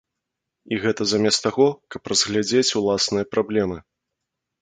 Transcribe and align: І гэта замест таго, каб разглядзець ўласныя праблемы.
І 0.75 0.77
гэта 0.83 1.01
замест 1.11 1.41
таго, 1.47 1.67
каб 1.95 2.01
разглядзець 2.13 2.75
ўласныя 2.81 3.25
праблемы. 3.35 3.77